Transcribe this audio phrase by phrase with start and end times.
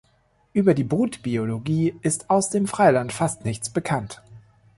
[0.53, 4.23] Über die Brutbiologie ist aus dem Freiland fast nichts bekannt.